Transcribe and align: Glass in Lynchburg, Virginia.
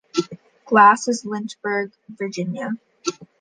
Glass 0.65 1.07
in 1.07 1.29
Lynchburg, 1.29 1.91
Virginia. 2.09 2.71